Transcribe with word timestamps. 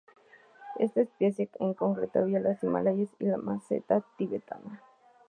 Esta 0.79 1.01
especie 1.01 1.47
en 1.59 1.75
concreto 1.75 2.17
habita 2.17 2.39
los 2.39 2.63
Himalayas 2.63 3.09
y 3.19 3.25
la 3.25 3.37
meseta 3.37 4.01
tibetana. 4.17 4.81